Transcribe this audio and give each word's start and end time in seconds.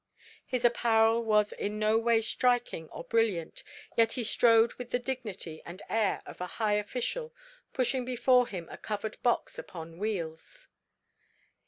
His 0.47 0.65
apparel 0.65 1.23
was 1.23 1.53
in 1.53 1.77
no 1.77 1.95
way 1.99 2.21
striking 2.21 2.89
or 2.89 3.03
brilliant, 3.03 3.61
yet 3.95 4.13
he 4.13 4.23
strode 4.23 4.73
with 4.73 4.89
the 4.89 4.97
dignity 4.97 5.61
and 5.63 5.79
air 5.89 6.23
of 6.25 6.41
a 6.41 6.47
high 6.57 6.73
official, 6.77 7.35
pushing 7.71 8.03
before 8.03 8.47
him 8.47 8.67
a 8.71 8.77
covered 8.79 9.21
box 9.21 9.59
upon 9.59 9.99
wheels. 9.99 10.69